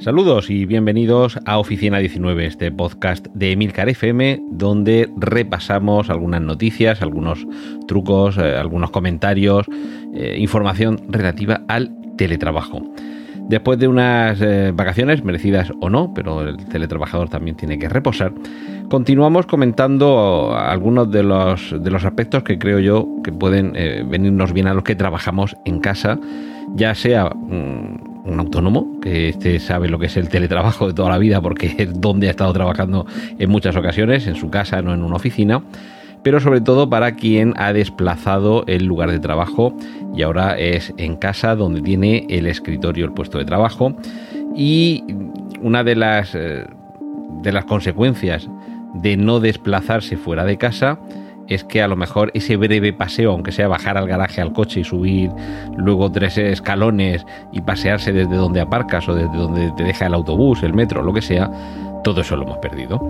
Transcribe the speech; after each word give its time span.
Saludos 0.00 0.48
y 0.48 0.64
bienvenidos 0.64 1.38
a 1.44 1.58
Oficina 1.58 1.98
19, 1.98 2.46
este 2.46 2.72
podcast 2.72 3.26
de 3.34 3.52
Emilcar 3.52 3.90
FM, 3.90 4.40
donde 4.50 5.10
repasamos 5.18 6.08
algunas 6.08 6.40
noticias, 6.40 7.02
algunos 7.02 7.46
trucos, 7.86 8.38
eh, 8.38 8.56
algunos 8.56 8.92
comentarios, 8.92 9.66
eh, 10.14 10.36
información 10.38 11.02
relativa 11.10 11.60
al 11.68 11.94
teletrabajo. 12.16 12.80
Después 13.50 13.78
de 13.78 13.88
unas 13.88 14.40
eh, 14.40 14.72
vacaciones, 14.74 15.22
merecidas 15.22 15.70
o 15.82 15.90
no, 15.90 16.14
pero 16.14 16.48
el 16.48 16.56
teletrabajador 16.56 17.28
también 17.28 17.58
tiene 17.58 17.78
que 17.78 17.90
reposar, 17.90 18.32
continuamos 18.88 19.44
comentando 19.44 20.56
algunos 20.56 21.10
de 21.10 21.24
los, 21.24 21.76
de 21.78 21.90
los 21.90 22.06
aspectos 22.06 22.42
que 22.42 22.58
creo 22.58 22.78
yo 22.78 23.06
que 23.22 23.32
pueden 23.32 23.74
venirnos 24.08 24.54
bien 24.54 24.66
a 24.66 24.72
los 24.72 24.82
que 24.82 24.94
trabajamos 24.94 25.54
en 25.66 25.78
casa, 25.78 26.18
ya 26.74 26.94
sea... 26.94 27.26
Mm, 27.34 28.09
un 28.24 28.40
autónomo, 28.40 29.00
que 29.00 29.30
este 29.30 29.58
sabe 29.58 29.88
lo 29.88 29.98
que 29.98 30.06
es 30.06 30.16
el 30.16 30.28
teletrabajo 30.28 30.86
de 30.86 30.94
toda 30.94 31.10
la 31.10 31.18
vida 31.18 31.40
porque 31.40 31.74
es 31.78 32.00
donde 32.00 32.28
ha 32.28 32.30
estado 32.30 32.52
trabajando 32.52 33.06
en 33.38 33.50
muchas 33.50 33.76
ocasiones, 33.76 34.26
en 34.26 34.36
su 34.36 34.50
casa, 34.50 34.82
no 34.82 34.94
en 34.94 35.02
una 35.02 35.16
oficina, 35.16 35.62
pero 36.22 36.40
sobre 36.40 36.60
todo 36.60 36.90
para 36.90 37.16
quien 37.16 37.54
ha 37.56 37.72
desplazado 37.72 38.64
el 38.66 38.84
lugar 38.84 39.10
de 39.10 39.20
trabajo 39.20 39.74
y 40.14 40.22
ahora 40.22 40.58
es 40.58 40.92
en 40.98 41.16
casa 41.16 41.56
donde 41.56 41.80
tiene 41.80 42.26
el 42.28 42.46
escritorio, 42.46 43.06
el 43.06 43.12
puesto 43.12 43.38
de 43.38 43.44
trabajo. 43.44 43.96
Y 44.54 45.04
una 45.62 45.82
de 45.84 45.96
las, 45.96 46.34
eh, 46.34 46.66
de 47.42 47.52
las 47.52 47.64
consecuencias 47.64 48.48
de 48.94 49.16
no 49.16 49.40
desplazarse 49.40 50.16
fuera 50.16 50.44
de 50.44 50.58
casa 50.58 50.98
es 51.50 51.64
que 51.64 51.82
a 51.82 51.88
lo 51.88 51.96
mejor 51.96 52.30
ese 52.32 52.56
breve 52.56 52.92
paseo, 52.92 53.32
aunque 53.32 53.52
sea 53.52 53.68
bajar 53.68 53.98
al 53.98 54.06
garaje 54.06 54.40
al 54.40 54.52
coche 54.52 54.80
y 54.80 54.84
subir 54.84 55.30
luego 55.76 56.10
tres 56.10 56.38
escalones 56.38 57.26
y 57.52 57.60
pasearse 57.60 58.12
desde 58.12 58.36
donde 58.36 58.60
aparcas 58.60 59.08
o 59.08 59.14
desde 59.14 59.36
donde 59.36 59.72
te 59.76 59.82
deja 59.82 60.06
el 60.06 60.14
autobús, 60.14 60.62
el 60.62 60.72
metro, 60.72 61.02
lo 61.02 61.12
que 61.12 61.22
sea, 61.22 61.50
todo 62.02 62.20
eso 62.20 62.36
lo 62.36 62.44
hemos 62.44 62.58
perdido. 62.58 63.00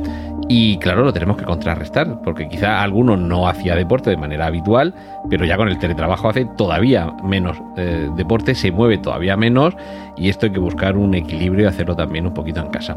Y 0.49 0.79
claro, 0.79 1.05
lo 1.05 1.13
tenemos 1.13 1.37
que 1.37 1.45
contrarrestar, 1.45 2.23
porque 2.23 2.49
quizá 2.49 2.83
alguno 2.83 3.17
no 3.17 3.47
hacía 3.49 3.77
deporte 3.77 4.11
de 4.11 4.17
manera 4.17 4.47
habitual, 4.47 4.95
pero 5.29 5.45
ya 5.45 5.57
con 5.57 5.69
el 5.69 5.79
teletrabajo 5.79 6.29
hace 6.29 6.45
todavía 6.45 7.13
menos 7.23 7.57
eh, 7.77 8.09
deporte, 8.17 8.55
se 8.55 8.73
mueve 8.73 8.99
todavía 8.99 9.37
menos, 9.37 9.77
y 10.17 10.29
esto 10.29 10.47
hay 10.47 10.53
que 10.53 10.59
buscar 10.59 10.97
un 10.97 11.15
equilibrio 11.15 11.65
y 11.65 11.69
hacerlo 11.69 11.95
también 11.95 12.27
un 12.27 12.35
poquito 12.35 12.61
en 12.61 12.69
casa. 12.69 12.97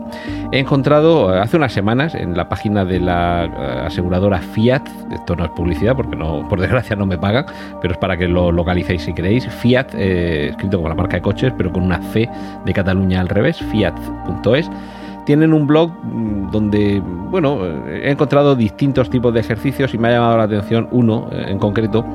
He 0.52 0.60
encontrado 0.60 1.34
eh, 1.34 1.40
hace 1.40 1.58
unas 1.58 1.74
semanas 1.74 2.16
en 2.16 2.36
la 2.36 2.50
página 2.50 2.86
de 2.86 3.00
la 3.00 3.46
eh, 3.46 3.86
aseguradora 3.86 4.40
Fiat, 4.40 4.88
esto 5.12 5.36
no 5.36 5.46
es 5.46 5.52
publicidad 5.52 5.96
porque 5.96 6.16
no, 6.16 6.48
por 6.50 6.60
desgracia 6.60 6.96
no 6.96 7.06
me 7.06 7.20
pagan, 7.20 7.46
pero 7.82 7.94
es 7.94 8.00
para 8.00 8.18
que 8.18 8.28
lo 8.28 8.52
localicéis 8.52 9.04
si 9.04 9.14
queréis, 9.14 9.48
Fiat, 9.48 9.94
escrito 9.94 10.78
como 10.78 10.90
la 10.90 10.96
marca 10.96 11.18
de 11.18 11.22
coches, 11.22 11.54
pero 11.56 11.72
con 11.72 11.84
una 11.84 12.02
C 12.02 12.28
de 12.66 12.74
Cataluña 12.74 13.22
al 13.22 13.30
revés, 13.30 13.58
fiat.es 13.72 14.70
tienen 15.26 15.54
un 15.54 15.68
blog 15.68 15.92
mm, 16.04 16.52
donde, 16.52 17.02
bueno, 17.02 17.66
he 17.88 18.12
encontrado 18.12 18.56
distintos 18.56 19.10
tipos 19.10 19.34
de 19.34 19.40
ejercicios 19.40 19.94
y 19.94 19.98
me 19.98 20.10
ha 20.10 20.12
llamado 20.12 20.38
la 20.38 20.44
atención 20.44 20.88
uno 20.92 21.30
eh, 21.32 21.46
en 21.48 21.60
concreto, 21.60 22.06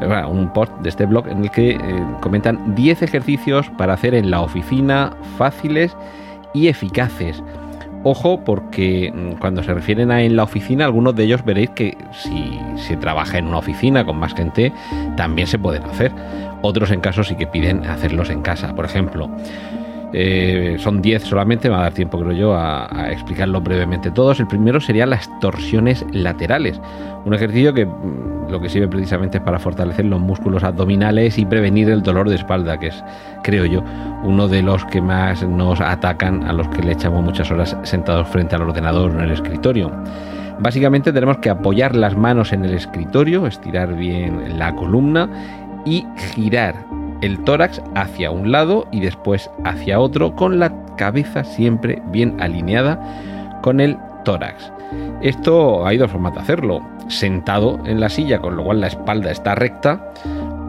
eh, 0.00 0.22
un 0.28 0.52
post 0.52 0.72
de 0.80 0.88
este 0.88 1.06
blog 1.06 1.28
en 1.28 1.44
el 1.44 1.50
que 1.50 1.70
eh, 1.70 1.78
comentan 2.20 2.74
10 2.74 3.02
ejercicios 3.02 3.70
para 3.70 3.94
hacer 3.94 4.14
en 4.14 4.30
la 4.30 4.40
oficina 4.40 5.12
fáciles 5.36 5.96
y 6.52 6.68
eficaces. 6.68 7.42
Ojo 8.06 8.44
porque 8.44 9.12
mm, 9.14 9.38
cuando 9.38 9.62
se 9.62 9.72
refieren 9.72 10.10
a 10.10 10.22
en 10.22 10.36
la 10.36 10.44
oficina, 10.44 10.84
algunos 10.84 11.16
de 11.16 11.24
ellos 11.24 11.44
veréis 11.44 11.70
que 11.70 11.96
si 12.12 12.58
se 12.76 12.96
trabaja 12.96 13.38
en 13.38 13.46
una 13.46 13.58
oficina 13.58 14.04
con 14.04 14.18
más 14.18 14.34
gente, 14.34 14.72
también 15.16 15.48
se 15.48 15.58
pueden 15.58 15.84
hacer. 15.84 16.12
Otros 16.62 16.90
en 16.90 17.00
caso 17.00 17.24
sí 17.24 17.34
que 17.34 17.46
piden 17.46 17.84
hacerlos 17.84 18.30
en 18.30 18.42
casa. 18.42 18.74
Por 18.74 18.84
ejemplo, 18.84 19.30
eh, 20.16 20.76
son 20.78 21.02
10 21.02 21.24
solamente, 21.24 21.68
me 21.68 21.74
va 21.74 21.80
a 21.80 21.84
dar 21.84 21.92
tiempo, 21.92 22.20
creo 22.20 22.30
yo, 22.30 22.54
a, 22.54 23.10
explicarlo 23.10 23.60
brevemente 23.60 24.12
todos. 24.12 24.38
El 24.38 24.46
primero 24.46 24.80
sería 24.80 25.06
las 25.06 25.28
torsiones 25.40 26.06
laterales. 26.12 26.80
Un 27.24 27.34
ejercicio 27.34 27.74
que 27.74 27.84
mm, 27.84 28.48
lo 28.48 28.60
que 28.60 28.68
sirve 28.68 28.86
precisamente 28.86 29.38
es 29.38 29.44
para 29.44 29.58
fortalecer 29.58 30.04
los 30.04 30.20
músculos 30.20 30.62
abdominales 30.62 31.36
y 31.36 31.44
prevenir 31.44 31.90
el 31.90 32.02
dolor 32.02 32.28
de 32.28 32.36
espalda, 32.36 32.78
que 32.78 32.88
es, 32.88 33.04
creo 33.42 33.64
yo, 33.64 33.82
uno 34.22 34.46
de 34.46 34.62
los 34.62 34.84
que 34.84 35.00
más 35.00 35.42
nos 35.42 35.80
atacan 35.80 36.44
a 36.44 36.52
los 36.52 36.68
que 36.68 36.82
le 36.82 36.92
echamos 36.92 37.24
muchas 37.24 37.50
horas 37.50 37.76
sentados 37.82 38.28
frente 38.28 38.54
al 38.54 38.62
ordenador 38.62 39.10
en 39.10 39.20
el 39.20 39.32
escritorio. 39.32 39.90
Básicamente 40.60 41.12
tenemos 41.12 41.38
que 41.38 41.50
apoyar 41.50 41.96
las 41.96 42.16
manos 42.16 42.52
en 42.52 42.64
el 42.64 42.74
escritorio, 42.74 43.48
estirar 43.48 43.96
bien 43.96 44.58
la 44.60 44.76
columna 44.76 45.28
y 45.84 46.06
girar 46.16 46.76
el 47.24 47.42
tórax 47.44 47.80
hacia 47.94 48.30
un 48.30 48.52
lado 48.52 48.86
y 48.92 49.00
después 49.00 49.50
hacia 49.64 49.98
otro, 49.98 50.36
con 50.36 50.58
la 50.58 50.72
cabeza 50.96 51.42
siempre 51.44 52.02
bien 52.06 52.40
alineada 52.40 53.00
con 53.62 53.80
el 53.80 53.96
tórax. 54.24 54.70
Esto 55.22 55.86
hay 55.86 55.96
dos 55.96 56.10
formas 56.10 56.34
de 56.34 56.40
hacerlo, 56.40 56.80
sentado 57.08 57.80
en 57.86 57.98
la 58.00 58.08
silla, 58.08 58.40
con 58.40 58.56
lo 58.56 58.64
cual 58.64 58.80
la 58.80 58.88
espalda 58.88 59.30
está 59.30 59.54
recta, 59.54 60.12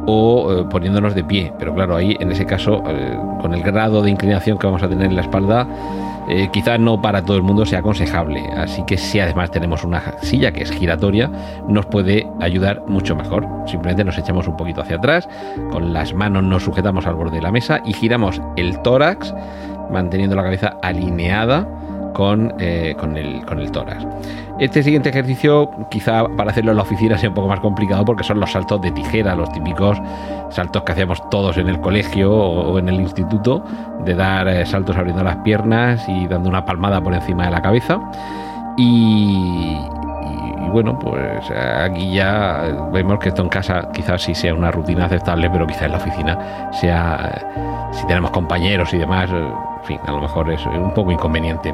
o 0.08 0.54
eh, 0.54 0.66
poniéndonos 0.70 1.16
de 1.16 1.24
pie, 1.24 1.52
pero 1.60 1.74
claro, 1.74 1.96
ahí 1.96 2.16
en 2.20 2.32
ese 2.32 2.46
caso, 2.46 2.84
eh, 2.88 3.18
con 3.42 3.54
el 3.54 3.62
grado 3.62 4.02
de 4.02 4.12
inclinación 4.12 4.58
que 4.58 4.68
vamos 4.68 4.84
a 4.84 4.88
tener 4.88 5.08
en 5.08 5.16
la 5.16 5.22
espalda, 5.22 5.68
eh, 6.28 6.50
quizás 6.52 6.80
no 6.80 7.02
para 7.02 7.24
todo 7.24 7.38
el 7.38 7.44
mundo 7.44 7.66
sea 7.66 7.80
aconsejable. 7.80 8.42
Así 8.58 8.84
que 8.86 8.98
si 8.98 9.20
además 9.20 9.52
tenemos 9.52 9.84
una 9.84 10.02
silla 10.22 10.52
que 10.52 10.64
es 10.64 10.72
giratoria, 10.72 11.30
nos 11.68 11.86
puede 11.86 12.28
ayudar 12.40 12.84
mucho 12.88 13.16
mejor. 13.16 13.48
Simplemente 13.66 14.04
nos 14.04 14.18
echamos 14.18 14.48
un 14.48 14.58
poquito 14.58 14.82
hacia 14.82 14.98
atrás, 14.98 15.28
con 15.72 15.94
las 15.94 16.14
manos 16.14 16.44
nos 16.44 16.64
sujetamos 16.64 17.06
al 17.06 17.16
borde 17.16 17.38
de 17.38 17.42
la 17.42 17.52
mesa 17.52 17.82
y 17.86 17.94
giramos 17.94 18.42
el 18.56 18.82
tórax, 18.82 19.34
manteniendo 19.92 20.36
la 20.36 20.44
cabeza 20.44 20.78
alineada 20.82 21.68
con, 22.16 22.54
eh, 22.60 22.96
con, 22.98 23.18
el, 23.18 23.46
con 23.46 23.60
el 23.60 23.70
tórax. 23.72 24.08
Este 24.58 24.82
siguiente 24.82 25.10
ejercicio, 25.10 25.70
quizá 25.92 26.26
para 26.38 26.52
hacerlo 26.52 26.72
en 26.72 26.78
la 26.78 26.84
oficina 26.84 27.18
sea 27.18 27.28
un 27.30 27.36
poco 27.36 27.50
más 27.50 27.60
complicado 27.60 28.06
porque 28.06 28.24
son 28.24 28.40
los 28.40 28.54
saltos 28.54 28.82
de 28.82 28.92
tijera, 28.92 29.36
los 29.36 29.52
típicos 29.52 30.02
saltos 30.50 30.84
que 30.84 30.94
hacíamos 30.94 31.30
todos 31.30 31.58
en 31.58 31.68
el 31.68 31.82
colegio 31.82 32.34
o 32.34 32.80
en 32.80 32.88
el 32.88 33.02
instituto, 33.02 33.66
de 34.06 34.16
dar 34.16 34.48
eh, 34.48 34.66
saltos 34.66 34.96
abriendo 34.96 35.24
las 35.24 35.36
piernas 35.38 36.08
y 36.08 36.26
dando 36.28 36.48
una 36.48 36.64
palmada 36.64 37.02
por 37.02 37.14
encima 37.14 37.46
de 37.46 37.52
la 37.52 37.62
cabeza. 37.62 38.00
Y, 38.78 39.76
bueno, 40.72 40.98
pues 40.98 41.52
aquí 41.52 42.14
ya 42.14 42.90
vemos 42.94 43.20
que 43.20 43.30
esto 43.30 43.42
en 43.42 43.50
casa 43.50 43.90
quizás 43.94 44.22
sí 44.22 44.34
sea 44.34 44.54
una 44.54 44.72
rutina 44.72 45.06
aceptable, 45.06 45.50
pero 45.50 45.68
quizás 45.68 45.84
en 45.84 45.92
la 45.92 45.98
oficina 45.98 46.72
sea, 46.72 47.90
si 47.92 48.08
tenemos 48.08 48.32
compañeros 48.32 48.94
y 48.94 48.98
demás, 49.00 49.30
fin, 49.86 50.00
a 50.06 50.12
lo 50.12 50.22
mejor 50.22 50.52
es 50.52 50.66
un 50.66 50.94
poco 50.94 51.12
inconveniente. 51.12 51.74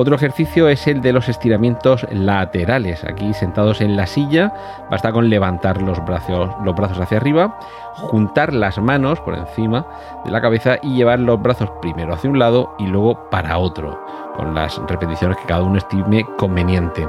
Otro 0.00 0.14
ejercicio 0.14 0.68
es 0.68 0.86
el 0.86 1.00
de 1.00 1.12
los 1.12 1.28
estiramientos 1.28 2.06
laterales. 2.12 3.02
Aquí 3.02 3.34
sentados 3.34 3.80
en 3.80 3.96
la 3.96 4.06
silla, 4.06 4.52
basta 4.88 5.10
con 5.10 5.28
levantar 5.28 5.82
los 5.82 6.04
brazos, 6.04 6.50
los 6.62 6.76
brazos 6.76 7.00
hacia 7.00 7.16
arriba, 7.16 7.58
juntar 7.94 8.54
las 8.54 8.78
manos 8.78 9.18
por 9.20 9.34
encima 9.34 9.84
de 10.24 10.30
la 10.30 10.40
cabeza 10.40 10.76
y 10.82 10.94
llevar 10.94 11.18
los 11.18 11.42
brazos 11.42 11.68
primero 11.82 12.14
hacia 12.14 12.30
un 12.30 12.38
lado 12.38 12.76
y 12.78 12.86
luego 12.86 13.28
para 13.28 13.58
otro, 13.58 14.00
con 14.36 14.54
las 14.54 14.78
repeticiones 14.86 15.36
que 15.36 15.46
cada 15.46 15.64
uno 15.64 15.78
estime 15.78 16.24
conveniente. 16.36 17.04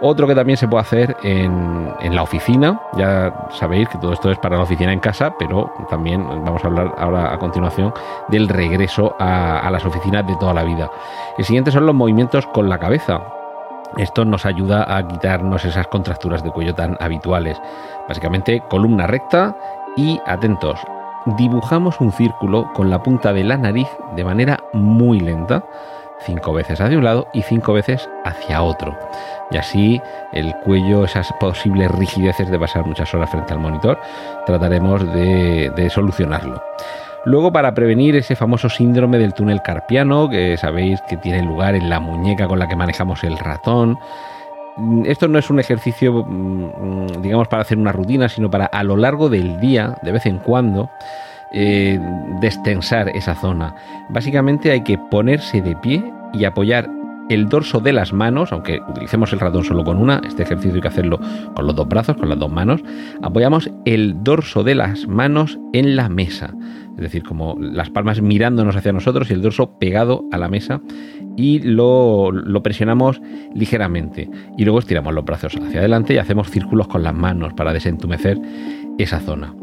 Otro 0.00 0.26
que 0.26 0.34
también 0.34 0.56
se 0.56 0.68
puede 0.68 0.82
hacer 0.82 1.16
en, 1.22 1.94
la 2.14 2.22
oficina, 2.22 2.80
ya 2.96 3.32
sabéis 3.50 3.88
que 3.88 3.98
todo 3.98 4.12
esto 4.12 4.30
es 4.30 4.38
para 4.38 4.56
la 4.56 4.62
oficina 4.62 4.92
en 4.92 5.00
casa, 5.00 5.34
pero 5.38 5.72
también 5.88 6.26
vamos 6.44 6.62
a 6.64 6.66
hablar 6.66 6.94
ahora 6.98 7.32
a 7.32 7.38
continuación 7.38 7.92
del 8.28 8.48
regreso 8.48 9.14
a, 9.18 9.60
a 9.60 9.70
las 9.70 9.84
oficinas 9.84 10.26
de 10.26 10.36
toda 10.36 10.52
la 10.52 10.64
vida. 10.64 10.90
El 11.38 11.44
siguiente 11.44 11.70
son 11.70 11.86
los 11.86 11.94
movimientos 11.94 12.46
con 12.48 12.68
la 12.68 12.78
cabeza. 12.78 13.22
Esto 13.96 14.24
nos 14.24 14.44
ayuda 14.44 14.96
a 14.96 15.06
quitarnos 15.06 15.64
esas 15.64 15.86
contracturas 15.86 16.42
de 16.42 16.50
cuello 16.50 16.74
tan 16.74 16.96
habituales. 17.00 17.60
Básicamente 18.08 18.62
columna 18.68 19.06
recta 19.06 19.56
y 19.96 20.20
atentos. 20.26 20.80
Dibujamos 21.38 22.00
un 22.00 22.12
círculo 22.12 22.70
con 22.74 22.90
la 22.90 23.02
punta 23.02 23.32
de 23.32 23.44
la 23.44 23.56
nariz 23.56 23.88
de 24.14 24.24
manera 24.24 24.58
muy 24.72 25.20
lenta 25.20 25.64
cinco 26.24 26.52
veces 26.52 26.80
hacia 26.80 26.98
un 26.98 27.04
lado 27.04 27.28
y 27.32 27.42
cinco 27.42 27.72
veces 27.72 28.08
hacia 28.24 28.62
otro. 28.62 28.98
Y 29.50 29.56
así 29.56 30.00
el 30.32 30.54
cuello, 30.64 31.04
esas 31.04 31.32
posibles 31.38 31.90
rigideces 31.90 32.50
de 32.50 32.58
pasar 32.58 32.86
muchas 32.86 33.12
horas 33.14 33.30
frente 33.30 33.52
al 33.52 33.60
monitor, 33.60 33.98
trataremos 34.46 35.04
de, 35.12 35.90
solucionarlo. 35.90 36.62
Luego, 37.26 37.52
para 37.52 37.72
prevenir 37.72 38.16
ese 38.16 38.36
famoso 38.36 38.68
síndrome 38.68 39.18
del 39.18 39.32
túnel 39.32 39.62
carpiano, 39.62 40.28
que 40.28 40.56
sabéis 40.56 41.00
que 41.02 41.16
tiene 41.16 41.42
lugar 41.42 41.74
en 41.74 41.88
la 41.88 42.00
muñeca 42.00 42.46
con 42.46 42.58
la 42.58 42.68
que 42.68 42.76
manejamos 42.76 43.24
el 43.24 43.38
ratón, 43.38 43.98
mm, 44.76 45.06
esto 45.06 45.28
no 45.28 45.38
es 45.38 45.48
un 45.48 45.58
ejercicio, 45.58 46.24
mm, 46.26 47.22
digamos, 47.22 47.48
para 47.48 47.62
hacer 47.62 47.78
una 47.78 47.92
rutina, 47.92 48.28
sino 48.28 48.50
para 48.50 48.66
a 48.66 48.82
lo 48.82 48.96
largo 48.96 49.30
del 49.30 49.58
día, 49.58 49.96
de 50.02 50.12
vez 50.12 50.26
en 50.26 50.38
cuando, 50.38 50.90
eh, 51.56 52.00
destensar 52.40 53.08
esa 53.10 53.36
zona. 53.36 53.76
Básicamente 54.10 54.72
hay 54.72 54.82
que 54.82 54.98
ponerse 54.98 55.62
de 55.62 55.76
pie 55.76 56.02
y 56.32 56.44
apoyar 56.44 56.90
el 57.28 57.48
dorso 57.48 57.80
de 57.80 57.92
las 57.92 58.12
manos, 58.12 58.52
aunque 58.52 58.80
utilicemos 58.88 59.32
el 59.32 59.40
ratón 59.40 59.64
solo 59.64 59.84
con 59.84 59.98
una, 59.98 60.20
este 60.26 60.42
ejercicio 60.42 60.74
hay 60.74 60.80
que 60.80 60.88
hacerlo 60.88 61.20
con 61.54 61.66
los 61.66 61.76
dos 61.76 61.88
brazos, 61.88 62.16
con 62.16 62.28
las 62.28 62.38
dos 62.38 62.50
manos, 62.50 62.82
apoyamos 63.22 63.70
el 63.84 64.22
dorso 64.22 64.62
de 64.64 64.74
las 64.74 65.06
manos 65.06 65.58
en 65.72 65.96
la 65.96 66.08
mesa, 66.08 66.54
es 66.96 67.00
decir, 67.00 67.22
como 67.22 67.56
las 67.58 67.90
palmas 67.90 68.20
mirándonos 68.20 68.76
hacia 68.76 68.92
nosotros 68.92 69.30
y 69.30 69.34
el 69.34 69.42
dorso 69.42 69.78
pegado 69.78 70.24
a 70.32 70.38
la 70.38 70.48
mesa 70.48 70.80
y 71.36 71.60
lo, 71.60 72.30
lo 72.30 72.62
presionamos 72.62 73.22
ligeramente 73.54 74.28
y 74.58 74.64
luego 74.64 74.80
estiramos 74.80 75.14
los 75.14 75.24
brazos 75.24 75.56
hacia 75.56 75.80
adelante 75.80 76.14
y 76.14 76.18
hacemos 76.18 76.50
círculos 76.50 76.88
con 76.88 77.02
las 77.02 77.14
manos 77.14 77.54
para 77.54 77.72
desentumecer 77.72 78.40
esa 78.98 79.20
zona. 79.20 79.54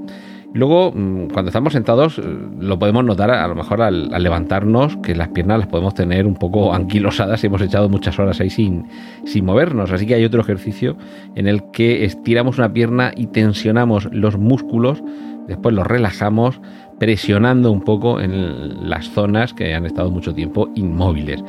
Luego, 0.53 0.91
mm, 0.91 1.29
cuando 1.31 1.49
estamos 1.49 1.73
sentados, 1.73 2.19
eh, 2.19 2.23
lo 2.59 2.77
podemos 2.77 3.05
notar 3.05 3.31
a 3.31 3.47
lo 3.47 3.55
mejor 3.55 3.81
al, 3.81 4.09
levantarnos, 4.09 4.97
que 4.97 5.15
las 5.15 5.29
piernas 5.29 5.59
las 5.59 5.67
podemos 5.67 5.93
tener 5.93 6.27
un 6.27 6.35
poco 6.35 6.73
anquilosadas 6.73 7.43
y 7.43 7.47
hemos 7.47 7.61
echado 7.61 7.87
muchas 7.87 8.19
horas 8.19 8.41
ahí 8.41 8.49
sin, 8.49 8.85
sin 9.25 9.45
movernos. 9.45 9.91
Así 9.91 10.05
que 10.05 10.15
hay 10.15 10.25
otro 10.25 10.41
ejercicio 10.41 10.97
en 11.35 11.47
el 11.47 11.71
que 11.71 12.03
estiramos 12.03 12.57
una 12.57 12.73
pierna 12.73 13.11
y 13.15 13.27
tensionamos 13.27 14.09
los 14.11 14.37
músculos, 14.37 15.01
después 15.47 15.73
los 15.73 15.87
relajamos, 15.87 16.59
presionando 16.99 17.71
un 17.71 17.81
poco 17.81 18.19
en 18.19 18.89
las 18.89 19.09
zonas 19.09 19.53
que 19.53 19.73
han 19.73 19.85
estado 19.85 20.11
mucho 20.11 20.33
tiempo 20.33 20.69
inmóviles. 20.75 21.43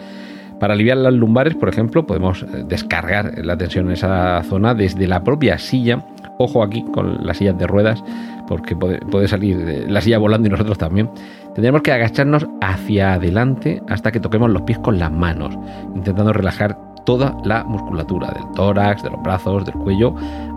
Para 0.63 0.75
aliviar 0.75 0.97
las 0.99 1.13
lumbares, 1.13 1.57
por 1.57 1.69
ejemplo, 1.69 2.07
podemos 2.07 2.45
eh, 2.45 2.65
descargar 2.69 3.45
la 3.45 3.59
tensión 3.59 3.87
en 3.87 3.95
esa 3.95 4.41
zona 4.45 4.75
desde 4.75 5.09
la 5.09 5.25
propia 5.25 5.59
silla. 5.59 6.07
Ojo 6.43 6.63
aquí 6.63 6.85
con 6.93 7.25
las 7.25 7.37
sillas 7.37 7.57
de 7.59 7.67
ruedas 7.67 8.03
porque 8.49 8.77
puede, 8.77 9.29
salir 9.29 9.87
la 9.89 10.01
silla 10.01 10.19
volando 10.19 10.49
y 10.49 10.51
nosotros 10.51 10.77
también. 10.77 11.09
Tendremos 11.55 11.83
que 11.83 11.93
agacharnos 11.93 12.47
hacia 12.61 13.15
adelante 13.15 13.83
hasta 13.89 14.11
que 14.11 14.21
toquemos 14.21 14.51
los 14.51 14.63
pies 14.63 14.79
con 14.79 14.99
las 14.99 15.13
manos, 15.13 15.57
intentando 15.95 16.33
relajar 16.33 16.77
toda 17.05 17.37
la 17.45 17.65
musculatura 17.65 18.31
del 18.33 18.45
tórax, 18.55 19.03
de 19.03 19.11
los 19.11 19.23
brazos, 19.23 19.65
del 19.65 19.75
cuello. 19.75 20.15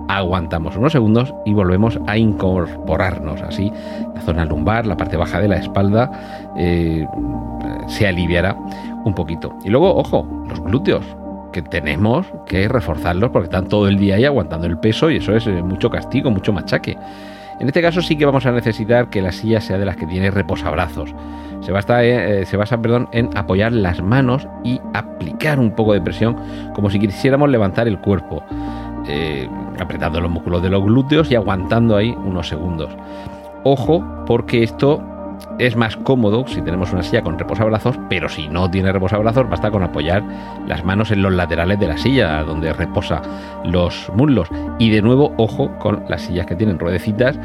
Aguantamos 0.08 0.76
unos 0.76 0.92
segundos 0.92 1.34
y 1.46 1.54
volvemos 1.54 2.00
a 2.08 2.18
incorporarnos. 2.18 3.42
Así, 3.42 3.72
la 4.14 4.22
zona 4.22 4.46
lumbar, 4.46 4.86
la 4.86 4.98
parte 4.98 5.18
baja 5.18 5.40
de 5.40 5.48
la 5.48 5.58
espalda, 5.58 6.12
eh, 6.58 7.08
se 7.88 8.08
aliviará 8.08 8.56
un 9.06 9.14
poquito. 9.14 9.56
Y 9.64 9.70
luego, 9.70 9.96
ojo, 9.96 10.28
los 10.50 10.62
glúteos 10.64 11.06
que 11.56 11.62
tenemos 11.62 12.28
que 12.46 12.68
reforzarlos 12.68 13.30
porque 13.30 13.46
están 13.46 13.70
todo 13.70 13.88
el 13.88 13.98
día 13.98 14.16
ahí 14.16 14.26
aguantando 14.26 14.68
el 14.68 14.78
peso 14.78 15.10
y 15.10 15.18
eso 15.18 15.34
es 15.34 15.48
eh, 15.48 15.64
mucho 15.64 15.90
castigo, 15.90 16.30
mucho 16.30 16.52
machaque. 16.52 16.98
En 17.62 17.68
este 17.68 17.82
caso 17.82 18.02
sí 18.02 18.18
que 18.18 18.26
vamos 18.26 18.46
a 18.46 18.52
necesitar 18.52 19.10
que 19.10 19.22
la 19.22 19.32
silla 19.32 19.62
sea 19.62 19.78
de 19.78 19.86
las 19.86 19.96
que 19.96 20.06
tiene 20.06 20.32
reposabrazos. 20.32 21.16
Se, 21.62 21.72
basta, 21.72 22.04
eh, 22.04 22.42
eh, 22.42 22.46
se 22.46 22.58
basa 22.58 22.82
perdón, 22.82 23.08
en 23.14 23.30
apoyar 23.38 23.72
las 23.72 24.02
manos 24.02 24.46
y 24.66 24.82
aplicar 24.94 25.58
un 25.58 25.72
poco 25.72 25.94
de 25.94 26.02
presión 26.02 26.36
como 26.74 26.90
si 26.90 27.00
quisiéramos 27.00 27.50
levantar 27.50 27.88
el 27.88 28.00
cuerpo, 28.00 28.44
apretando 29.80 30.20
los 30.20 30.30
músculos 30.30 30.62
de 30.62 30.70
los 30.70 30.84
glúteos 30.84 31.32
y 31.32 31.36
aguantando 31.36 31.96
ahí 31.96 32.14
unos 32.26 32.50
segundos. 32.50 32.90
Ojo, 33.64 34.04
porque 34.28 34.62
esto 34.62 35.02
es 35.60 35.76
más 35.76 35.96
cómodo 35.98 36.46
si 36.48 36.62
tenemos 36.62 36.92
una 36.92 37.04
silla 37.04 37.22
con 37.22 37.40
reposabrazos, 37.40 37.98
pero 38.10 38.30
si 38.30 38.48
no 38.48 38.70
tiene 38.70 38.92
reposabrazos, 38.92 39.50
basta 39.50 39.72
con 39.72 39.84
apoyar 39.84 40.24
las 40.68 40.84
manos 40.84 41.12
en 41.12 41.22
los 41.22 41.34
laterales 41.34 41.80
de 41.80 41.88
la 41.88 41.98
silla, 41.98 42.44
donde 42.44 42.74
reposa 42.74 43.22
los 43.64 44.12
muslos. 44.16 44.50
Y 44.80 44.90
de 44.90 45.02
nuevo, 45.02 45.34
ojo 45.38 45.72
con 45.80 46.04
las 46.10 46.24
sillas 46.24 46.46
que 46.46 46.56
tienen 46.56 46.80
ruedecitas, 46.80 47.40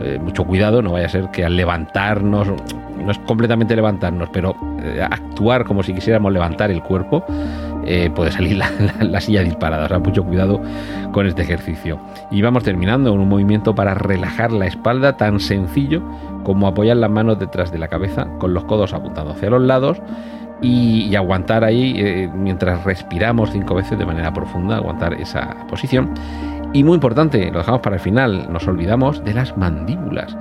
eh, 0.00 0.18
mucho 0.22 0.44
cuidado, 0.44 0.82
no 0.82 0.92
vaya 0.92 1.06
a 1.06 1.10
ser 1.10 1.30
que 1.30 1.44
al 1.44 1.56
levantarnos, 1.56 2.48
no 2.48 3.10
es 3.10 3.18
completamente 3.20 3.74
levantarnos, 3.74 4.28
pero 4.30 4.54
eh, 4.82 5.02
actuar 5.02 5.64
como 5.64 5.82
si 5.82 5.94
quisiéramos 5.94 6.32
levantar 6.32 6.70
el 6.70 6.82
cuerpo, 6.82 7.24
eh, 7.86 8.10
puede 8.14 8.32
salir 8.32 8.56
la, 9.00 9.20
silla 9.20 9.42
disparada. 9.42 9.86
O 9.86 9.88
sea, 9.88 9.98
mucho 9.98 10.24
cuidado 10.24 10.60
con 11.12 11.26
este 11.26 11.42
ejercicio. 11.42 11.98
Y 12.30 12.42
vamos 12.42 12.64
terminando 12.64 13.10
con 13.10 13.20
un 13.20 13.28
movimiento 13.28 13.74
para 13.74 13.94
relajar 13.94 14.52
la 14.52 14.66
espalda 14.66 15.16
tan 15.16 15.40
sencillo 15.40 16.02
como 16.44 16.66
apoyar 16.66 16.96
las 16.96 17.10
manos 17.10 17.38
detrás 17.38 17.72
de 17.72 17.78
la 17.78 17.88
cabeza 17.88 18.28
con 18.38 18.54
los 18.54 18.64
codos 18.64 18.92
apuntando 18.92 19.32
hacia 19.32 19.50
los 19.50 19.62
lados 19.62 20.00
y, 20.62 21.14
aguantar 21.14 21.64
ahí 21.64 21.94
eh, 21.98 22.30
mientras 22.32 22.84
respiramos 22.84 23.50
cinco 23.50 23.74
veces 23.74 23.98
de 23.98 24.06
manera 24.06 24.32
profunda, 24.32 24.76
aguantar 24.76 25.14
esa 25.14 25.66
posición. 25.68 26.14
Y 26.72 26.84
muy 26.84 26.94
importante, 26.94 27.50
lo 27.50 27.58
dejamos 27.58 27.80
para 27.80 27.96
el 27.96 28.02
final, 28.02 28.52
nos 28.52 28.66
olvidamos 28.66 29.24
de 29.24 29.34
las 29.34 29.56
mandíbulas. 29.56 30.36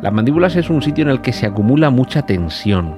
Las 0.00 0.12
mandíbulas 0.12 0.56
es 0.56 0.68
un 0.70 0.82
sitio 0.82 1.02
en 1.02 1.10
el 1.10 1.20
que 1.20 1.32
se 1.32 1.46
acumula 1.46 1.90
mucha 1.90 2.22
tensión. 2.22 2.96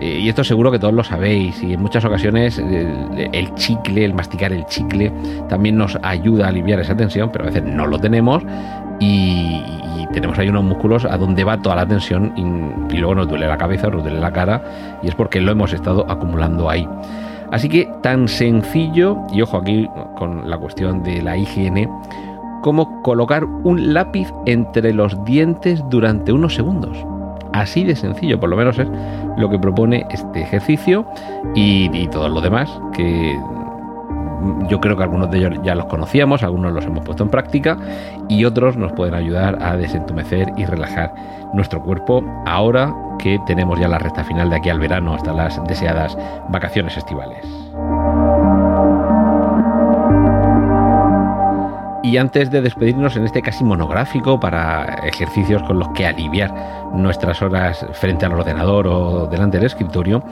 Eh, 0.00 0.18
y 0.22 0.28
esto 0.28 0.42
seguro 0.42 0.70
que 0.70 0.78
todos 0.78 0.92
lo 0.92 1.04
sabéis 1.04 1.62
y 1.62 1.74
en 1.74 1.80
muchas 1.80 2.04
ocasiones 2.04 2.58
el, 2.58 3.30
el, 3.32 3.54
chicle, 3.54 4.04
el 4.04 4.12
masticar 4.12 4.52
el 4.52 4.66
chicle 4.66 5.12
también 5.48 5.76
nos 5.76 5.96
ayuda 6.02 6.46
a 6.46 6.48
aliviar 6.48 6.80
esa 6.80 6.96
tensión, 6.96 7.30
pero 7.30 7.44
a 7.44 7.46
veces 7.48 7.62
no 7.62 7.86
lo 7.86 7.98
tenemos 7.98 8.42
y, 9.00 9.62
tenemos 10.12 10.38
ahí 10.38 10.48
unos 10.48 10.62
músculos 10.62 11.04
a 11.04 11.16
donde 11.18 11.42
va 11.42 11.60
toda 11.60 11.74
la 11.74 11.86
tensión 11.86 12.32
y, 12.36 12.96
luego 12.96 13.16
nos 13.16 13.28
duele 13.28 13.48
la 13.48 13.58
cabeza, 13.58 13.88
nos 13.88 14.04
duele 14.04 14.20
la 14.20 14.32
cara 14.32 14.62
y 15.02 15.08
es 15.08 15.14
porque 15.14 15.40
lo 15.40 15.50
hemos 15.50 15.72
estado 15.72 16.06
acumulando 16.08 16.70
ahí. 16.70 16.88
Así 17.50 17.68
que 17.68 17.88
tan 18.00 18.28
sencillo, 18.28 19.18
y 19.32 19.42
ojo 19.42 19.56
aquí 19.56 19.88
con 20.16 20.48
la 20.48 20.56
cuestión 20.56 21.02
de 21.02 21.20
la 21.20 21.36
higiene, 21.36 21.88
como 22.62 23.02
colocar 23.02 23.44
un 23.44 23.92
lápiz 23.92 24.32
entre 24.46 24.92
los 24.92 25.24
dientes 25.24 25.82
durante 25.90 26.32
unos 26.32 26.54
segundos. 26.54 26.96
Así 27.54 27.84
de 27.84 27.94
sencillo, 27.94 28.40
por 28.40 28.50
lo 28.50 28.56
menos 28.56 28.80
es 28.80 28.88
lo 29.36 29.48
que 29.48 29.60
propone 29.60 30.04
este 30.10 30.42
ejercicio 30.42 31.06
y, 31.54 31.88
y 31.96 32.08
todo 32.08 32.28
lo 32.28 32.40
demás 32.40 32.68
que 32.92 33.38
yo 34.68 34.80
creo 34.80 34.96
que 34.96 35.04
algunos 35.04 35.30
de 35.30 35.38
ellos 35.38 35.60
ya 35.62 35.76
los 35.76 35.86
conocíamos, 35.86 36.42
algunos 36.42 36.72
los 36.72 36.84
hemos 36.84 37.04
puesto 37.04 37.22
en 37.22 37.30
práctica 37.30 37.78
y 38.28 38.44
otros 38.44 38.76
nos 38.76 38.92
pueden 38.92 39.14
ayudar 39.14 39.62
a 39.62 39.76
desentumecer 39.76 40.52
y 40.56 40.64
relajar 40.64 41.14
nuestro 41.52 41.80
cuerpo 41.80 42.24
ahora 42.44 42.92
que 43.20 43.38
tenemos 43.46 43.78
ya 43.78 43.86
la 43.86 44.00
recta 44.00 44.24
final 44.24 44.50
de 44.50 44.56
aquí 44.56 44.68
al 44.68 44.80
verano 44.80 45.14
hasta 45.14 45.32
las 45.32 45.62
deseadas 45.68 46.18
vacaciones 46.48 46.96
estivales. 46.96 47.38
Y 52.04 52.18
antes 52.18 52.50
de 52.50 52.60
despedirnos 52.60 53.16
en 53.16 53.24
este 53.24 53.40
casi 53.40 53.64
monográfico 53.64 54.38
para 54.38 54.84
ejercicios 55.06 55.62
con 55.62 55.78
los 55.78 55.88
que 55.94 56.06
aliviar 56.06 56.52
nuestras 56.92 57.40
horas 57.40 57.86
frente 57.94 58.26
al 58.26 58.34
ordenador 58.34 58.86
o 58.86 59.26
delante 59.26 59.56
del 59.56 59.66
escritorio, 59.66 60.22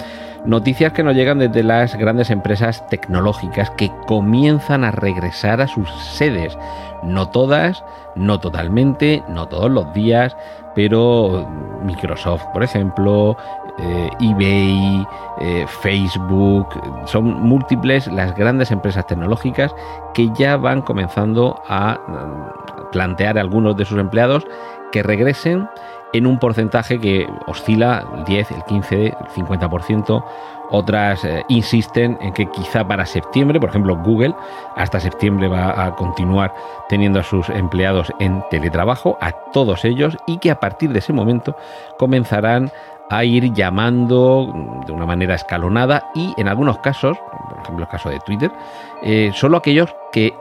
Noticias 0.44 0.92
que 0.92 1.04
nos 1.04 1.14
llegan 1.14 1.38
desde 1.38 1.62
las 1.62 1.94
grandes 1.94 2.28
empresas 2.28 2.84
tecnológicas 2.88 3.70
que 3.70 3.92
comienzan 4.08 4.82
a 4.82 4.90
regresar 4.90 5.60
a 5.60 5.68
sus 5.68 5.88
sedes. 6.16 6.58
No 7.02 7.28
todas, 7.28 7.84
no 8.14 8.38
totalmente, 8.40 9.22
no 9.28 9.48
todos 9.48 9.70
los 9.70 9.92
días, 9.92 10.36
pero 10.74 11.48
Microsoft, 11.82 12.44
por 12.52 12.62
ejemplo, 12.62 13.36
eh, 13.78 14.10
eBay, 14.20 15.06
eh, 15.40 15.66
Facebook, 15.80 16.68
son 17.06 17.24
múltiples 17.42 18.06
las 18.06 18.34
grandes 18.36 18.70
empresas 18.70 19.06
tecnológicas 19.06 19.74
que 20.14 20.28
ya 20.34 20.56
van 20.56 20.82
comenzando 20.82 21.62
a 21.66 21.98
mm, 22.06 22.90
plantear 22.92 23.38
a 23.38 23.40
algunos 23.40 23.76
de 23.76 23.84
sus 23.84 23.98
empleados 23.98 24.46
que 24.92 25.02
regresen 25.02 25.68
en 26.12 26.26
un 26.26 26.38
porcentaje 26.38 27.00
que 27.00 27.26
oscila 27.46 28.04
el 28.14 28.24
10, 28.24 28.50
el 28.50 28.64
15, 28.64 29.06
el 29.06 29.14
50%. 29.14 30.24
Otras 30.70 31.24
eh, 31.24 31.44
insisten 31.48 32.18
en 32.20 32.32
que 32.32 32.46
quizá 32.46 32.86
para 32.86 33.04
septiembre, 33.04 33.60
por 33.60 33.68
ejemplo 33.68 33.96
Google, 33.96 34.34
hasta 34.76 35.00
septiembre 35.00 35.48
va 35.48 35.84
a 35.84 35.94
continuar 35.96 36.54
teniendo 36.88 37.20
a 37.20 37.22
sus 37.22 37.48
empleados 37.50 38.12
en 38.20 38.42
teletrabajo, 38.50 39.18
a 39.20 39.32
todos 39.52 39.84
ellos, 39.84 40.16
y 40.26 40.38
que 40.38 40.50
a 40.50 40.60
partir 40.60 40.90
de 40.90 41.00
ese 41.00 41.12
momento 41.12 41.56
comenzarán 41.98 42.70
a 43.10 43.24
ir 43.24 43.52
llamando 43.52 44.50
de 44.86 44.92
una 44.92 45.04
manera 45.04 45.34
escalonada 45.34 46.10
y 46.14 46.32
en 46.38 46.48
algunos 46.48 46.78
casos, 46.78 47.18
por 47.62 47.68
ejemplo 47.68 47.84
el 47.84 47.90
caso 47.90 48.10
de 48.10 48.20
Twitter, 48.20 48.50
eh, 49.02 49.30
solo 49.34 49.56
aquellos 49.56 49.94
que, 50.12 50.34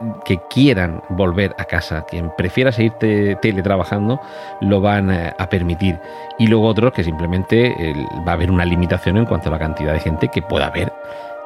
quieran 0.49 1.01
volver 1.09 1.55
a 1.57 1.65
casa, 1.65 2.05
quien 2.09 2.31
prefiera 2.37 2.71
seguir 2.71 2.93
teletrabajando, 3.41 4.19
lo 4.59 4.81
van 4.81 5.11
eh, 5.11 5.33
a 5.37 5.47
permitir. 5.47 5.99
Y 6.39 6.47
luego 6.47 6.67
otros 6.67 6.93
que 6.93 7.03
simplemente 7.03 7.75
va 8.27 8.31
a 8.31 8.35
haber 8.35 8.51
una 8.51 8.65
limitación 8.65 9.17
en 9.17 9.25
cuanto 9.25 9.49
a 9.49 9.51
la 9.51 9.59
cantidad 9.59 9.93
de 9.93 9.99
gente 9.99 10.27
que 10.27 10.41
pueda 10.41 10.67
haber 10.67 10.91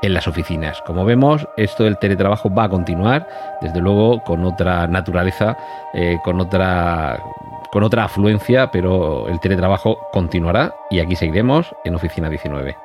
en 0.01 0.13
las 0.13 0.27
oficinas. 0.27 0.81
Como 0.83 1.05
vemos, 1.05 1.47
esto 1.57 1.83
del 1.83 1.97
teletrabajo 1.97 2.53
va 2.53 2.65
a 2.65 2.69
continuar, 2.69 3.27
desde 3.61 3.81
luego 3.81 4.23
con 4.23 4.45
otra 4.45 4.87
naturaleza, 4.87 5.57
eh, 5.93 6.17
con 6.23 6.39
otra 6.39 7.19
con 7.71 7.83
otra 7.83 8.05
afluencia, 8.05 8.71
pero 8.71 9.27
el 9.27 9.39
teletrabajo 9.41 9.97
continuará 10.13 10.73
y 10.89 10.99
aquí 10.99 11.17
seguiremos 11.17 11.75
en 11.83 11.95
Oficina 11.95 12.29
19. 12.29 12.84